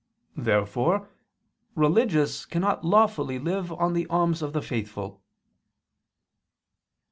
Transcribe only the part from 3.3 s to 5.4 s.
live on the alms of the faithful.